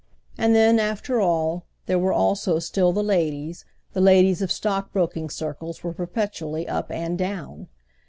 And 0.35 0.55
then, 0.55 0.79
after 0.79 1.21
all, 1.21 1.65
there 1.85 1.99
were 1.99 2.11
also 2.11 2.57
still 2.57 2.91
the 2.91 3.03
ladies; 3.03 3.65
the 3.93 4.01
ladies 4.01 4.41
of 4.41 4.51
stockbroking 4.51 5.29
circles 5.29 5.83
were 5.83 5.93
perpetually 5.93 6.67
up 6.67 6.89
and 6.89 7.15
down. 7.19 7.67